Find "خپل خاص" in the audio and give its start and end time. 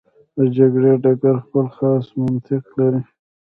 1.45-2.05